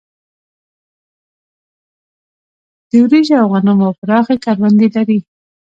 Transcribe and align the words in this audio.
د 2.89 2.91
وريجو 3.03 3.35
او 3.41 3.47
غنمو 3.53 3.89
پراخې 3.99 4.35
کروندې 4.43 4.87
لري. 4.95 5.19